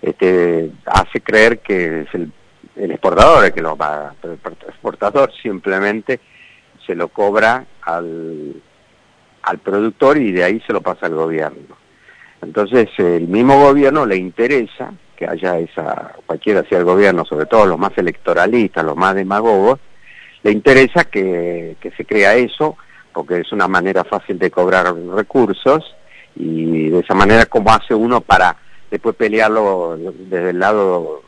este, 0.00 0.70
hace 0.86 1.20
creer 1.20 1.60
que 1.60 2.02
es 2.02 2.14
el, 2.14 2.32
exportador 2.76 3.44
el 3.44 3.52
que 3.52 3.62
lo 3.62 3.76
paga, 3.76 4.14
pero 4.20 4.34
el 4.34 4.40
exportador 4.68 5.32
simplemente 5.40 6.20
se 6.86 6.94
lo 6.94 7.08
cobra 7.08 7.64
al, 7.82 8.60
al 9.42 9.58
productor 9.58 10.16
y 10.18 10.32
de 10.32 10.44
ahí 10.44 10.60
se 10.66 10.72
lo 10.72 10.80
pasa 10.80 11.06
al 11.06 11.14
gobierno. 11.14 11.76
Entonces 12.40 12.88
el 12.98 13.28
mismo 13.28 13.60
gobierno 13.60 14.04
le 14.04 14.16
interesa 14.16 14.92
que 15.22 15.28
haya 15.28 15.58
esa, 15.58 16.12
cualquiera 16.26 16.64
sea 16.68 16.78
el 16.78 16.84
gobierno, 16.84 17.24
sobre 17.24 17.46
todo 17.46 17.64
los 17.64 17.78
más 17.78 17.96
electoralistas, 17.96 18.84
los 18.84 18.96
más 18.96 19.14
demagogos, 19.14 19.78
le 20.42 20.50
interesa 20.50 21.04
que, 21.04 21.76
se 21.96 22.04
crea 22.04 22.34
eso, 22.34 22.76
porque 23.12 23.40
es 23.40 23.52
una 23.52 23.68
manera 23.68 24.02
fácil 24.02 24.36
de 24.38 24.50
cobrar 24.50 24.92
recursos 25.14 25.94
y 26.34 26.88
de 26.88 26.98
esa 26.98 27.14
manera 27.14 27.46
como 27.46 27.70
hace 27.70 27.94
uno 27.94 28.20
para 28.20 28.56
después 28.90 29.14
pelearlo 29.14 29.96
desde 29.96 30.50
el 30.50 30.58
lado 30.58 31.22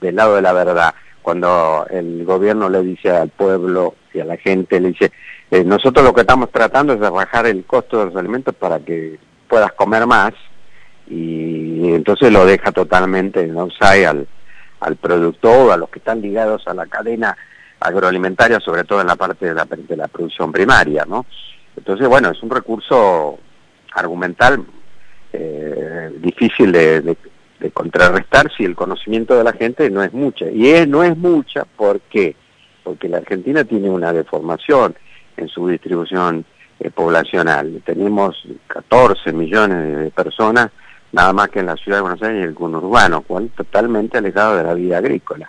del 0.00 0.16
lado 0.16 0.36
de 0.36 0.42
la 0.42 0.52
verdad 0.52 0.94
cuando 1.22 1.86
el 1.88 2.24
gobierno 2.24 2.68
le 2.68 2.82
dice 2.82 3.10
al 3.10 3.28
pueblo 3.28 3.94
y 4.12 4.20
a 4.20 4.24
la 4.24 4.36
gente 4.36 4.80
le 4.80 4.88
dice 4.88 5.12
eh, 5.52 5.62
nosotros 5.62 6.04
lo 6.04 6.12
que 6.12 6.22
estamos 6.22 6.50
tratando 6.50 6.94
es 6.94 7.00
de 7.00 7.08
bajar 7.08 7.46
el 7.46 7.64
costo 7.64 8.00
de 8.00 8.06
los 8.06 8.16
alimentos 8.16 8.54
para 8.56 8.80
que 8.80 9.18
puedas 9.48 9.72
comer 9.72 10.06
más 10.06 10.32
y 11.10 11.94
entonces 11.94 12.32
lo 12.32 12.44
deja 12.44 12.72
totalmente 12.72 13.46
no 13.46 13.68
sabe 13.70 14.06
al, 14.06 14.26
al 14.80 14.96
productor 14.96 15.72
a 15.72 15.76
los 15.76 15.88
que 15.88 15.98
están 15.98 16.20
ligados 16.20 16.66
a 16.66 16.74
la 16.74 16.86
cadena 16.86 17.36
agroalimentaria, 17.80 18.60
sobre 18.60 18.84
todo 18.84 19.00
en 19.00 19.06
la 19.06 19.16
parte 19.16 19.46
de 19.46 19.54
la, 19.54 19.64
de 19.64 19.96
la 19.96 20.08
producción 20.08 20.52
primaria, 20.52 21.04
¿no? 21.06 21.26
Entonces, 21.76 22.08
bueno, 22.08 22.30
es 22.30 22.42
un 22.42 22.50
recurso 22.50 23.38
argumental 23.94 24.64
eh, 25.32 26.10
difícil 26.20 26.72
de, 26.72 27.16
contrarrestar 27.72 28.50
si 28.56 28.64
el 28.64 28.74
conocimiento 28.74 29.36
de 29.36 29.44
la 29.44 29.52
gente 29.52 29.90
no 29.90 30.02
es 30.02 30.12
mucha. 30.12 30.48
Y 30.50 30.68
es, 30.68 30.88
no 30.88 31.02
es 31.02 31.16
mucha, 31.16 31.64
¿por? 31.64 32.00
Porque 32.82 33.08
la 33.08 33.18
Argentina 33.18 33.64
tiene 33.64 33.90
una 33.90 34.12
deformación 34.12 34.94
en 35.36 35.48
su 35.48 35.68
distribución 35.68 36.44
eh, 36.80 36.90
poblacional. 36.90 37.82
Tenemos 37.84 38.36
14 38.68 39.32
millones 39.32 39.98
de 39.98 40.10
personas, 40.10 40.70
nada 41.12 41.32
más 41.32 41.48
que 41.48 41.60
en 41.60 41.66
la 41.66 41.76
ciudad 41.76 41.98
de 41.98 42.02
Buenos 42.02 42.22
Aires 42.22 42.42
y 42.42 42.48
el 42.48 42.54
conurbano, 42.54 43.22
cual 43.22 43.50
totalmente 43.56 44.18
alejado 44.18 44.56
de 44.56 44.64
la 44.64 44.74
vida 44.74 44.98
agrícola 44.98 45.48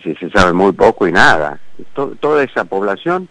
se 0.00 0.30
sabe 0.30 0.52
muy 0.52 0.72
poco 0.72 1.06
y 1.06 1.12
nada. 1.12 1.58
toda 1.94 2.42
esa 2.42 2.64
población 2.64 3.28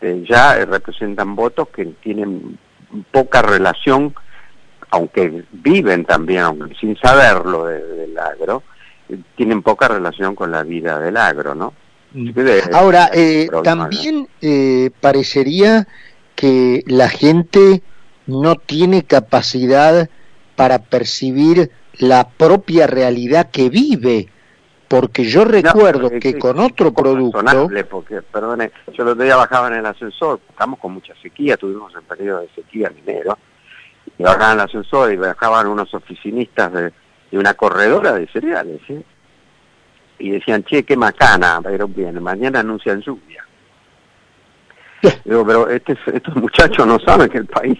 eh, 0.00 0.24
ya 0.28 0.64
representan 0.64 1.34
votos 1.34 1.68
que 1.68 1.84
tienen 2.02 2.58
poca 3.10 3.42
relación, 3.42 4.14
aunque 4.90 5.44
viven 5.52 6.04
también, 6.04 6.40
aunque 6.40 6.74
sin 6.76 6.96
saberlo 6.96 7.66
del 7.66 8.18
agro, 8.18 8.62
eh, 9.08 9.18
tienen 9.36 9.62
poca 9.62 9.88
relación 9.88 10.34
con 10.34 10.50
la 10.50 10.62
vida 10.62 10.98
del 10.98 11.16
agro, 11.16 11.54
¿no? 11.54 11.74
Mm. 12.12 12.30
Ahora, 12.72 13.10
eh, 13.12 13.48
también 13.62 14.28
parecería 15.00 15.86
que 16.34 16.82
la 16.86 17.08
gente 17.08 17.82
no 18.26 18.54
tiene 18.54 19.02
capacidad 19.02 20.08
para 20.58 20.80
percibir 20.80 21.70
la 22.00 22.28
propia 22.28 22.88
realidad 22.88 23.48
que 23.52 23.70
vive 23.70 24.28
porque 24.88 25.24
yo 25.24 25.44
recuerdo 25.44 26.10
que 26.10 26.36
con 26.36 26.58
otro 26.58 26.92
producto... 26.92 27.44
Porque, 27.88 28.22
perdone, 28.22 28.72
yo 28.92 29.02
el 29.04 29.10
otro 29.10 29.22
día 29.22 29.36
bajaba 29.36 29.68
en 29.68 29.74
el 29.74 29.86
ascensor, 29.86 30.40
estamos 30.48 30.80
con 30.80 30.94
mucha 30.94 31.14
sequía, 31.22 31.56
tuvimos 31.56 31.94
el 31.94 32.02
periodo 32.02 32.40
de 32.40 32.48
sequía 32.54 32.88
en 32.88 32.98
enero, 33.06 33.38
y 34.18 34.22
bajaba 34.22 34.52
en 34.52 34.58
el 34.58 34.64
ascensor 34.64 35.12
y 35.12 35.16
bajaban 35.16 35.68
unos 35.68 35.92
oficinistas 35.92 36.72
de, 36.72 36.92
una 37.32 37.54
corredora 37.54 38.14
de 38.14 38.26
cereales, 38.28 38.80
¿sí? 38.86 39.04
y 40.18 40.30
decían, 40.30 40.64
che, 40.64 40.82
qué 40.82 40.96
macana, 40.96 41.60
pero 41.62 41.86
bien, 41.86 42.20
mañana 42.22 42.60
anuncian 42.60 43.00
lluvia. 43.02 43.44
Digo, 45.24 45.46
pero 45.46 45.68
este, 45.68 45.96
estos 46.12 46.34
muchachos 46.34 46.86
no 46.86 46.98
saben 46.98 47.28
que 47.28 47.38
el 47.38 47.46
país, 47.46 47.78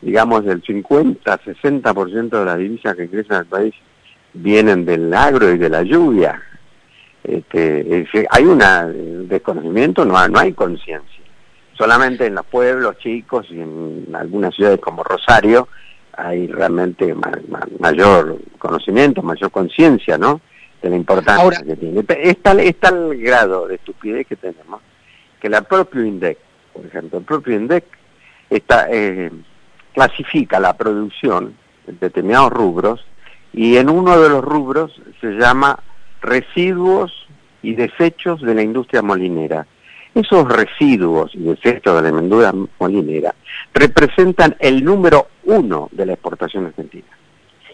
digamos, 0.00 0.44
del 0.44 0.62
50, 0.62 1.40
60% 1.40 2.28
de 2.30 2.44
las 2.44 2.58
divisas 2.58 2.94
que 2.96 3.08
crecen 3.08 3.32
en 3.32 3.38
el 3.40 3.46
país 3.46 3.74
vienen 4.34 4.84
del 4.84 5.12
agro 5.12 5.52
y 5.52 5.58
de 5.58 5.68
la 5.68 5.82
lluvia. 5.82 6.42
Este, 7.24 8.06
hay 8.30 8.44
un 8.44 9.28
desconocimiento, 9.28 10.04
no, 10.04 10.28
no 10.28 10.38
hay 10.38 10.52
conciencia. 10.52 11.22
Solamente 11.76 12.26
en 12.26 12.34
los 12.34 12.46
pueblos 12.46 12.98
chicos 12.98 13.46
y 13.50 13.60
en 13.60 14.06
algunas 14.14 14.54
ciudades 14.54 14.80
como 14.80 15.04
Rosario 15.04 15.68
hay 16.12 16.48
realmente 16.48 17.14
mayor 17.78 18.38
conocimiento, 18.58 19.22
mayor 19.22 19.50
conciencia, 19.50 20.18
¿no? 20.18 20.40
De 20.82 20.90
la 20.90 20.96
importancia 20.96 21.62
que 21.64 21.76
tiene. 21.76 22.04
Es 22.08 22.42
tal, 22.42 22.60
es 22.60 22.76
tal 22.80 23.16
grado 23.16 23.68
de 23.68 23.76
estupidez 23.76 24.26
que 24.26 24.36
tenemos 24.36 24.80
que 25.40 25.48
la 25.48 25.62
propio 25.62 26.04
INDEC, 26.04 26.38
por 26.72 26.86
ejemplo, 26.86 27.18
el 27.18 27.24
propio 27.24 27.56
INDEC 27.56 27.84
está, 28.50 28.88
eh, 28.90 29.30
clasifica 29.98 30.60
la 30.60 30.76
producción 30.76 31.54
en 31.88 31.98
determinados 31.98 32.52
rubros 32.52 33.04
y 33.52 33.78
en 33.78 33.90
uno 33.90 34.16
de 34.20 34.28
los 34.28 34.44
rubros 34.44 34.92
se 35.20 35.32
llama 35.32 35.80
residuos 36.20 37.26
y 37.62 37.74
desechos 37.74 38.40
de 38.40 38.54
la 38.54 38.62
industria 38.62 39.02
molinera. 39.02 39.66
Esos 40.14 40.48
residuos 40.48 41.34
y 41.34 41.40
desechos 41.40 41.96
de 41.96 42.02
la 42.02 42.08
almendura 42.10 42.54
molinera 42.78 43.34
representan 43.74 44.54
el 44.60 44.84
número 44.84 45.30
uno 45.46 45.88
de 45.90 46.06
la 46.06 46.12
exportación 46.12 46.66
argentina. 46.66 47.08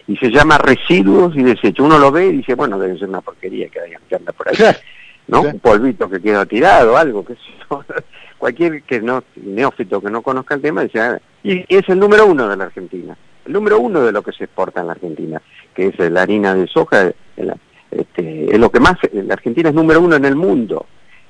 Y 0.07 0.17
se 0.17 0.31
llama 0.31 0.57
residuos 0.57 1.35
y 1.35 1.43
desechos. 1.43 1.85
Uno 1.85 1.99
lo 1.99 2.11
ve 2.11 2.25
y 2.25 2.37
dice, 2.37 2.55
bueno, 2.55 2.79
debe 2.79 2.97
ser 2.97 3.07
una 3.07 3.21
porquería 3.21 3.69
que, 3.69 3.81
que 4.09 4.15
anda 4.15 4.33
por 4.33 4.49
ahí. 4.49 4.55
¿no? 5.27 5.41
Un 5.41 5.59
polvito 5.59 6.09
que 6.09 6.19
queda 6.19 6.43
tirado, 6.47 6.97
algo, 6.97 7.23
que 7.23 7.35
cualquier 8.37 8.83
que 8.83 9.01
no, 9.01 9.23
neófito 9.35 10.01
que 10.01 10.09
no 10.09 10.21
conozca 10.21 10.55
el 10.55 10.61
tema 10.61 10.85
ah", 10.95 11.19
y 11.43 11.65
es 11.67 11.87
el 11.89 11.99
número 11.99 12.25
uno 12.25 12.47
de 12.47 12.57
la 12.57 12.65
Argentina, 12.65 13.17
el 13.45 13.53
número 13.53 13.79
uno 13.79 14.01
de 14.01 14.11
lo 14.11 14.21
que 14.21 14.31
se 14.31 14.45
exporta 14.45 14.81
en 14.81 14.87
la 14.87 14.93
Argentina, 14.93 15.41
que 15.73 15.87
es 15.87 16.11
la 16.11 16.21
harina 16.21 16.55
de 16.55 16.67
soja, 16.67 17.11
este, 17.91 18.53
es 18.53 18.59
lo 18.59 18.71
que 18.71 18.79
más, 18.79 18.97
la 19.13 19.33
Argentina 19.33 19.69
es 19.69 19.75
número 19.75 20.01
uno 20.01 20.15
en 20.15 20.25
el 20.25 20.35
mundo, 20.35 20.85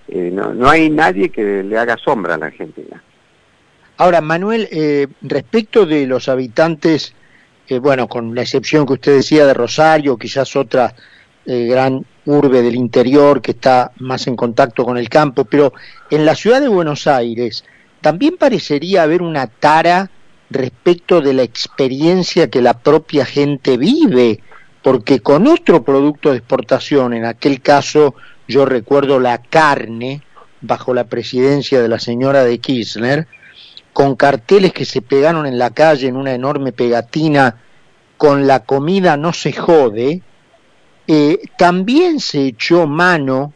eh, 0.07 0.29
no, 0.31 0.53
no, 0.53 0.69
hay 0.69 0.89
nadie 0.89 1.29
que 1.29 1.63
le 1.63 1.77
haga 1.77 1.97
sombra 1.97 2.35
a 2.35 2.37
la 2.37 2.47
Argentina. 2.47 3.01
Ahora, 3.97 4.21
Manuel, 4.21 4.67
eh, 4.71 5.07
respecto 5.21 5.85
de 5.85 6.05
los 6.05 6.29
habitantes, 6.29 7.15
eh, 7.67 7.79
bueno, 7.79 8.07
con 8.07 8.35
la 8.35 8.41
excepción 8.41 8.85
que 8.85 8.93
usted 8.93 9.15
decía 9.15 9.45
de 9.45 9.53
Rosario, 9.53 10.17
quizás 10.17 10.55
otra 10.55 10.93
gran 11.47 12.03
urbe 12.25 12.61
del 12.61 12.75
interior 12.75 13.41
que 13.41 13.51
está 13.51 13.91
más 13.97 14.27
en 14.27 14.35
contacto 14.35 14.83
con 14.83 14.97
el 14.97 15.09
campo, 15.09 15.45
pero 15.45 15.73
en 16.09 16.25
la 16.25 16.35
ciudad 16.35 16.61
de 16.61 16.67
Buenos 16.67 17.07
Aires 17.07 17.63
también 18.01 18.37
parecería 18.37 19.03
haber 19.03 19.21
una 19.21 19.47
tara 19.47 20.09
respecto 20.49 21.21
de 21.21 21.33
la 21.33 21.43
experiencia 21.43 22.49
que 22.49 22.61
la 22.61 22.79
propia 22.79 23.25
gente 23.25 23.77
vive, 23.77 24.41
porque 24.81 25.19
con 25.19 25.47
otro 25.47 25.83
producto 25.83 26.31
de 26.31 26.37
exportación, 26.37 27.13
en 27.13 27.25
aquel 27.25 27.61
caso 27.61 28.15
yo 28.47 28.65
recuerdo 28.65 29.19
la 29.19 29.39
carne, 29.39 30.21
bajo 30.61 30.93
la 30.93 31.05
presidencia 31.05 31.81
de 31.81 31.87
la 31.87 31.99
señora 31.99 32.43
de 32.43 32.59
Kirchner, 32.59 33.27
con 33.93 34.15
carteles 34.15 34.73
que 34.73 34.85
se 34.85 35.01
pegaron 35.01 35.45
en 35.45 35.57
la 35.57 35.71
calle 35.71 36.07
en 36.07 36.17
una 36.17 36.33
enorme 36.33 36.71
pegatina, 36.71 37.61
con 38.17 38.47
la 38.47 38.61
comida 38.61 39.17
no 39.17 39.33
se 39.33 39.53
jode, 39.53 40.21
eh, 41.07 41.39
también 41.57 42.19
se 42.19 42.47
echó 42.47 42.87
mano 42.87 43.53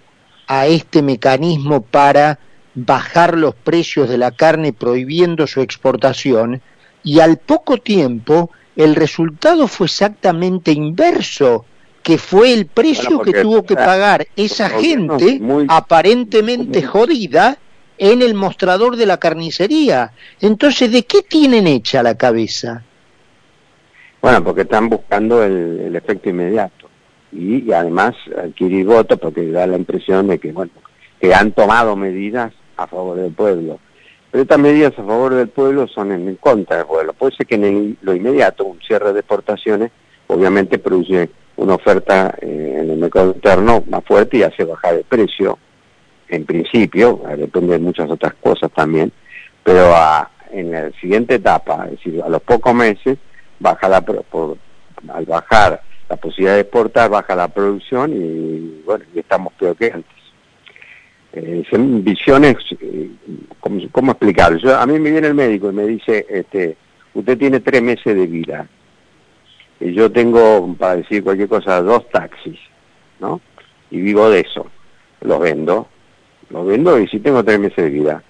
a 0.48 0.68
este 0.68 1.02
mecanismo 1.02 1.82
para 1.82 2.40
bajar 2.76 3.38
los 3.38 3.56
precios 3.56 4.08
de 4.08 4.18
la 4.18 4.32
carne 4.32 4.74
prohibiendo 4.74 5.48
su 5.48 5.62
exportación 5.62 6.62
y 7.04 7.20
al 7.20 7.38
poco 7.38 7.78
tiempo 7.78 8.52
el 8.76 8.96
resultado 8.96 9.68
fue 9.68 9.88
exactamente 9.88 10.72
inverso, 10.72 11.66
que 12.04 12.18
fue 12.18 12.54
el 12.54 12.68
precio 12.68 13.20
que 13.22 13.42
tuvo 13.42 13.64
que 13.64 13.76
pagar 13.76 14.28
esa 14.36 14.70
gente 14.70 15.42
aparentemente 15.68 16.84
jodida 16.84 17.58
en 17.98 18.22
el 18.22 18.34
mostrador 18.36 18.96
de 18.96 19.06
la 19.06 19.18
carnicería. 19.18 20.14
Entonces, 20.40 20.92
¿de 20.92 21.04
qué 21.04 21.22
tienen 21.24 21.68
hecha 21.68 22.02
la 22.02 22.16
cabeza? 22.16 22.84
Bueno, 24.22 24.44
porque 24.44 24.62
están 24.62 24.88
buscando 24.88 25.44
el 25.44 25.94
efecto 25.96 26.30
inmediato 26.30 26.89
y, 27.32 27.72
además 27.72 28.16
adquirir 28.38 28.86
votos 28.86 29.20
porque 29.20 29.50
da 29.52 29.68
la 29.68 29.78
impresión 29.78 30.28
de 30.28 30.40
que, 30.40 30.52
bueno, 30.52 30.72
que 31.20 31.34
han 31.34 31.52
tomado 31.52 31.96
medidas 31.96 32.54
a 32.78 32.88
favor 32.88 33.18
del 33.18 33.34
pueblo. 33.34 33.80
Pero 34.32 34.44
estas 34.44 34.60
medidas 34.60 34.94
a 34.94 35.04
favor 35.04 35.34
del 35.34 35.50
pueblo 35.50 35.88
son 35.88 36.12
en, 36.12 36.36
contra 36.36 36.78
del 36.78 36.86
pueblo. 36.86 37.14
Puede 37.14 37.36
ser 37.36 37.48
que 37.48 37.56
en 37.56 37.98
lo 38.02 38.14
inmediato 38.14 38.66
un 38.66 38.80
cierre 38.82 39.12
de 39.14 39.20
exportaciones 39.20 39.92
obviamente 40.28 40.78
produce 40.78 41.30
una 41.58 41.76
oferta 41.76 42.36
eh, 42.42 42.78
en 42.82 42.90
el 42.92 42.98
mercado 42.98 43.32
interno 43.34 43.84
más 43.90 44.04
fuerte 44.06 44.38
y 44.38 44.44
hace 44.44 44.64
bajar 44.64 44.96
el 44.96 45.04
precio, 45.04 45.58
en 46.30 46.46
principio, 46.46 47.22
depende 47.38 47.74
de 47.74 47.80
muchas 47.80 48.10
otras 48.10 48.36
cosas 48.36 48.72
también, 48.72 49.12
pero 49.64 49.92
en 50.52 50.72
la 50.72 50.92
siguiente 51.02 51.36
etapa, 51.36 51.86
es 51.86 51.92
decir, 51.92 52.22
a 52.24 52.30
los 52.30 52.42
pocos 52.44 52.74
meses, 52.74 53.18
baja 53.60 53.90
la, 53.90 54.02
por, 54.02 54.58
al 55.08 55.26
bajar 55.26 55.82
la 56.10 56.16
posibilidad 56.16 56.56
de 56.56 56.62
exportar, 56.62 57.10
baja 57.10 57.36
la 57.36 57.48
producción 57.48 58.12
y 58.14 58.82
bueno, 58.84 59.06
estamos 59.16 59.54
peor 59.54 59.76
que 59.78 59.92
antes. 59.92 60.20
Eh, 61.32 61.64
son 61.70 62.04
visiones, 62.04 62.56
eh, 62.82 63.12
¿cómo, 63.92 64.12
explicarlo? 64.12 64.58
Yo, 64.58 64.76
a 64.76 64.86
mí 64.88 64.98
me 65.00 65.12
viene 65.12 65.28
el 65.28 65.36
médico 65.36 65.70
y 65.70 65.76
me 65.76 65.86
dice, 65.86 66.26
este, 66.28 66.76
usted 67.14 67.38
tiene 67.38 67.60
tres 67.60 67.84
meses 67.84 68.16
de 68.16 68.26
vida. 68.26 68.68
Y 69.80 69.94
yo 69.94 70.12
tengo, 70.12 70.76
para 70.78 70.96
decir 70.96 71.24
cualquier 71.24 71.48
cosa, 71.48 71.82
dos 71.84 72.10
taxis, 72.10 72.60
¿no? 73.20 73.40
Y 73.92 74.02
vivo 74.02 74.30
de 74.30 74.40
eso. 74.40 74.66
Los 75.22 75.40
vendo, 75.40 75.88
los 76.50 76.66
vendo 76.66 77.00
y 77.00 77.08
si 77.08 77.20
tengo 77.20 77.44
tres 77.44 77.60
meses 77.60 77.78
de 77.78 77.90
vida, 77.90 78.24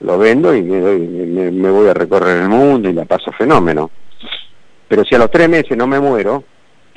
lo 0.00 0.16
vendo 0.16 0.54
y 0.54 0.62
me, 0.62 1.50
me 1.50 1.70
voy 1.70 1.88
a 1.88 1.94
recorrer 1.94 2.42
el 2.42 2.48
mundo 2.48 2.88
y 2.88 2.94
la 2.94 3.04
paso 3.04 3.30
fenómeno. 3.32 3.90
Pero 4.88 5.04
si 5.04 5.14
a 5.14 5.18
los 5.18 5.30
tres 5.30 5.48
meses 5.48 5.76
no 5.76 5.86
me 5.86 6.00
muero, 6.00 6.44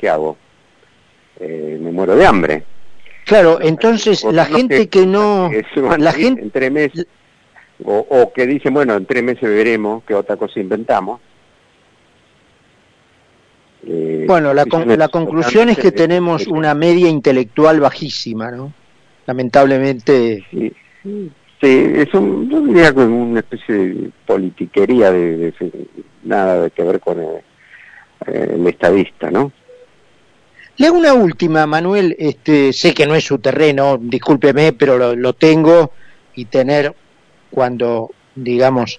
¿qué 0.02 0.08
hago? 0.08 0.36
Eh, 1.38 1.78
me 1.80 1.92
muero 1.92 2.16
de 2.16 2.26
hambre. 2.26 2.64
Claro, 3.24 3.60
entonces 3.62 4.24
la 4.24 4.44
gente 4.44 4.88
que, 4.88 5.06
no... 5.06 5.48
la 5.96 6.12
gente... 6.12 6.42
En 6.42 6.50
tres 6.50 6.72
meses, 6.72 7.06
o, 7.84 8.32
que 8.34 8.46
dicen, 8.48 8.74
bueno, 8.74 8.96
en 8.96 9.06
tres 9.06 9.22
meses 9.22 9.42
veremos 9.48 10.02
qué 10.04 10.14
otra 10.14 10.36
cosa 10.36 10.58
inventamos. 10.58 11.20
Eh, 13.86 14.24
bueno, 14.26 14.52
la, 14.52 14.64
la 14.96 15.08
conclusión 15.08 15.68
es 15.68 15.78
que 15.78 15.92
tenemos 15.92 16.48
una 16.48 16.74
media 16.74 17.08
intelectual 17.08 17.78
bajísima, 17.78 18.50
¿no? 18.50 18.72
Lamentablemente... 19.26 20.44
Sí, 20.50 20.72
sí 21.60 21.92
es 21.94 22.12
un, 22.12 22.50
yo 22.50 22.60
diría 22.60 22.92
que 22.92 23.00
una 23.00 23.38
especie 23.38 23.74
de 23.74 24.10
politiquería, 24.26 25.12
de, 25.12 25.54
nada 26.24 26.70
que 26.70 26.82
ver 26.82 26.98
con 26.98 27.20
el, 27.20 27.40
el 28.26 28.66
estadista, 28.66 29.30
¿no? 29.30 29.52
Le 30.76 30.90
una 30.90 31.12
última, 31.14 31.66
Manuel. 31.66 32.16
Este, 32.18 32.72
sé 32.72 32.94
que 32.94 33.06
no 33.06 33.14
es 33.14 33.24
su 33.24 33.38
terreno, 33.38 33.98
discúlpeme, 34.00 34.72
pero 34.72 35.14
lo, 35.14 35.32
tengo 35.34 35.92
y 36.34 36.46
tener 36.46 36.94
cuando, 37.50 38.10
digamos, 38.34 38.98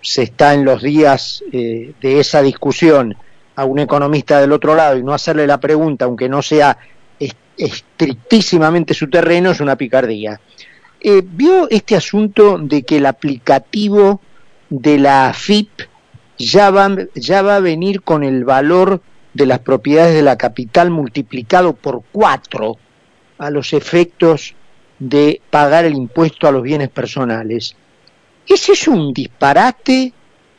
se 0.00 0.22
está 0.22 0.54
en 0.54 0.64
los 0.64 0.82
días 0.82 1.42
eh, 1.52 1.92
de 2.00 2.20
esa 2.20 2.42
discusión 2.42 3.16
a 3.56 3.64
un 3.64 3.80
economista 3.80 4.40
del 4.40 4.52
otro 4.52 4.74
lado 4.74 4.96
y 4.96 5.02
no 5.02 5.12
hacerle 5.12 5.46
la 5.46 5.58
pregunta, 5.58 6.04
aunque 6.04 6.28
no 6.28 6.42
sea 6.42 6.78
estrictísimamente 7.60 8.94
su 8.94 9.10
terreno, 9.10 9.50
es 9.50 9.60
una 9.60 9.76
picardía. 9.76 10.40
Eh, 11.00 11.22
¿Vio 11.24 11.68
este 11.70 11.96
asunto 11.96 12.58
de 12.58 12.82
que 12.82 12.96
el 12.96 13.06
aplicativo 13.06 14.20
de 14.70 14.98
la 14.98 15.28
AFIP 15.28 15.68
ya 16.38 16.70
va, 16.70 16.88
ya 17.14 17.42
va 17.42 17.56
a 17.56 17.60
venir 17.60 18.02
con 18.02 18.24
el 18.24 18.44
valor 18.44 19.02
de 19.34 19.46
las 19.46 19.60
propiedades 19.60 20.14
de 20.14 20.22
la 20.22 20.36
capital 20.36 20.90
multiplicado 20.90 21.74
por 21.74 22.02
cuatro 22.12 22.76
a 23.38 23.50
los 23.50 23.72
efectos 23.72 24.54
de 24.98 25.40
pagar 25.50 25.84
el 25.84 25.94
impuesto 25.94 26.46
a 26.46 26.52
los 26.52 26.62
bienes 26.62 26.90
personales. 26.90 27.76
¿Ese 28.46 28.72
es 28.72 28.88
un 28.88 29.12
disparate, 29.12 30.12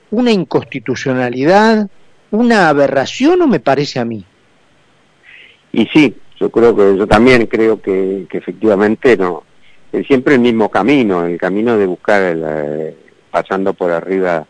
una 0.09 0.31
inconstitucionalidad, 0.31 1.89
una 2.31 2.69
aberración 2.69 3.41
o 3.41 3.47
me 3.47 3.59
parece 3.59 3.99
a 3.99 4.05
mí? 4.05 4.25
Y 5.73 5.85
sí, 5.87 6.15
yo 6.39 6.49
creo 6.49 6.75
que 6.75 6.97
yo 6.97 7.07
también 7.07 7.45
creo 7.45 7.81
que, 7.81 8.27
efectivamente 8.31 9.15
no, 9.15 9.43
es 9.91 10.07
siempre 10.07 10.35
el 10.35 10.41
mismo 10.41 10.69
camino, 10.69 11.25
el 11.25 11.37
camino 11.37 11.77
de 11.77 11.85
buscar 11.85 12.21
el, 12.23 12.43
eh, 12.45 12.95
pasando 13.29 13.73
por 13.73 13.91
arriba 13.91 14.47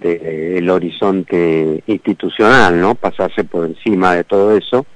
del 0.00 0.68
horizonte 0.70 1.82
institucional, 1.86 2.80
¿no? 2.80 2.94
Pasarse 2.94 3.44
por 3.44 3.66
encima 3.66 4.14
de 4.14 4.24
todo 4.24 4.56
eso 4.56 4.86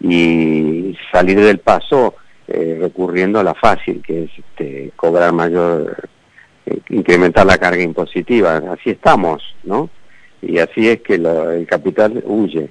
y 0.00 0.96
salir 1.12 1.40
del 1.40 1.58
paso 1.58 2.14
eh, 2.48 2.78
recurriendo 2.80 3.38
a 3.38 3.44
la 3.44 3.54
fácil, 3.54 4.02
que 4.02 4.24
es 4.24 4.30
este, 4.36 4.92
cobrar 4.96 5.32
mayor, 5.32 6.08
eh, 6.66 6.78
incrementar 6.88 7.46
la 7.46 7.58
carga 7.58 7.82
impositiva. 7.82 8.56
Así 8.72 8.90
estamos, 8.90 9.42
¿no? 9.64 9.90
Y 10.42 10.58
así 10.58 10.88
es 10.88 11.00
que 11.02 11.14
el 11.14 11.66
capital 11.68 12.22
huye, 12.24 12.70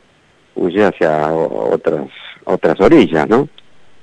huye 0.56 0.84
hacia 0.84 1.32
otras, 1.32 2.10
otras 2.46 2.82
orillas, 2.82 3.30
¿no? 3.30 3.48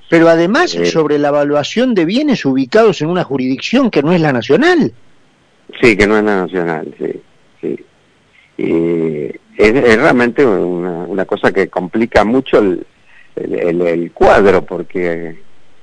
Pero 0.08 0.28
además 0.28 0.74
eh, 0.74 0.86
sobre 0.86 1.18
la 1.18 1.28
evaluación 1.28 1.94
de 1.94 2.04
bienes 2.04 2.44
ubicados 2.44 3.02
en 3.02 3.08
una 3.08 3.24
jurisdicción 3.24 3.90
que 3.90 4.02
no 4.02 4.12
es 4.12 4.20
la 4.20 4.32
nacional. 4.32 4.92
Sí, 5.80 5.96
que 5.96 6.06
no 6.06 6.16
es 6.16 6.24
la 6.24 6.42
nacional, 6.42 6.94
sí. 6.98 7.20
Y 8.58 9.32
es, 9.56 9.96
realmente 9.98 10.44
una, 10.44 11.24
cosa 11.24 11.52
que 11.52 11.68
complica 11.68 12.24
mucho 12.24 12.58
el, 12.58 14.10
cuadro, 14.14 14.64
porque 14.64 15.38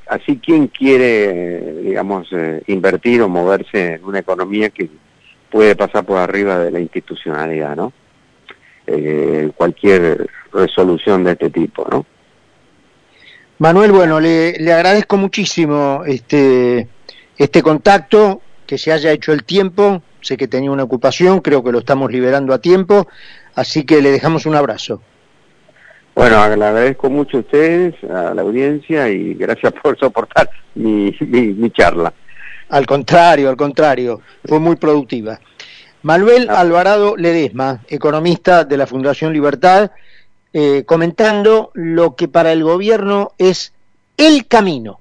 así 0.08 0.38
quien 0.38 0.67
quiere, 0.67 1.82
digamos, 1.82 2.28
eh, 2.32 2.63
invertir 2.67 3.22
o 3.22 3.30
moverse 3.30 3.96
en 3.96 4.06
una 4.06 4.19
economía 4.19 4.69
que 4.69 4.89
puede 5.52 5.76
pasar 5.76 6.04
por 6.06 6.17
arriba 6.17 6.58
de 6.58 6.72
la 6.72 6.80
institucionalidad, 6.80 7.76
¿no? 7.76 7.93
Eh, 8.88 9.52
cualquier 9.56 10.28
resolución 10.52 11.24
de 11.24 11.32
este 11.34 11.50
tipo, 11.50 11.88
¿no? 11.89 12.06
Manuel, 13.60 13.91
bueno, 13.91 14.19
le, 14.19 14.54
le 14.54 14.74
agradezco 14.74 15.15
muchísimo 15.15 16.04
este 16.06 16.88
este 17.38 17.62
contacto, 17.62 18.41
que 18.65 18.78
se 18.78 18.91
haya 18.91 19.12
hecho 19.12 19.34
el 19.34 19.43
tiempo, 19.43 20.02
sé 20.24 20.38
que 20.38 20.48
tenía 20.48 20.72
una 20.72 20.84
ocupación, 20.84 21.42
creo 21.42 21.64
que 21.64 21.72
lo 21.72 21.80
estamos 21.80 22.12
liberando 22.12 22.54
a 22.54 22.60
tiempo, 22.60 23.08
así 23.54 23.84
que 23.84 24.02
le 24.02 24.12
dejamos 24.12 24.46
un 24.46 24.56
abrazo. 24.56 25.02
Bueno, 26.16 26.48
le 26.56 26.66
agradezco 26.66 27.10
mucho 27.10 27.38
a 27.38 27.40
ustedes, 27.42 27.96
a 28.04 28.34
la 28.34 28.42
audiencia 28.42 29.10
y 29.10 29.34
gracias 29.34 29.74
por 29.82 29.98
soportar 29.98 30.50
mi, 30.76 31.16
mi, 31.22 31.72
charla. 31.72 32.14
Al 32.70 32.86
contrario, 32.86 33.50
al 33.50 33.58
contrario, 33.58 34.22
fue 34.46 34.60
muy 34.60 34.76
productiva. 34.76 35.40
Manuel 36.04 36.48
ah. 36.50 36.60
Alvarado 36.60 37.18
Ledesma, 37.18 37.82
economista 37.88 38.64
de 38.64 38.78
la 38.78 38.88
Fundación 38.88 39.34
Libertad, 39.34 39.92
eh, 40.54 40.84
comentando 40.86 41.72
lo 41.74 42.16
que 42.16 42.28
para 42.28 42.52
el 42.52 42.64
gobierno 42.64 43.32
es 43.40 43.74
el 44.18 44.46
camino 44.48 45.00